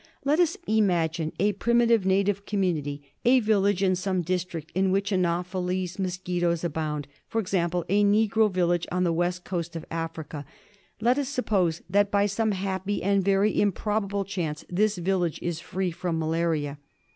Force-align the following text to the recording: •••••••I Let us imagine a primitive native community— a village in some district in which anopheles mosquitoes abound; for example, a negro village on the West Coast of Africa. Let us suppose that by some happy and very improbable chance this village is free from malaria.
•••••••I 0.03 0.07
Let 0.29 0.39
us 0.39 0.57
imagine 0.67 1.31
a 1.39 1.53
primitive 1.53 2.07
native 2.07 2.47
community— 2.47 3.03
a 3.31 3.39
village 3.39 3.83
in 3.83 3.95
some 3.95 4.23
district 4.23 4.71
in 4.73 4.89
which 4.91 5.11
anopheles 5.11 5.99
mosquitoes 5.99 6.63
abound; 6.63 7.07
for 7.27 7.39
example, 7.39 7.85
a 7.87 8.03
negro 8.03 8.51
village 8.51 8.87
on 8.91 9.03
the 9.03 9.13
West 9.13 9.43
Coast 9.45 9.75
of 9.75 9.85
Africa. 9.91 10.43
Let 11.01 11.19
us 11.19 11.29
suppose 11.29 11.83
that 11.87 12.09
by 12.09 12.25
some 12.25 12.53
happy 12.53 13.03
and 13.03 13.23
very 13.23 13.61
improbable 13.61 14.25
chance 14.25 14.65
this 14.71 14.97
village 14.97 15.37
is 15.39 15.59
free 15.59 15.91
from 15.91 16.17
malaria. 16.17 16.79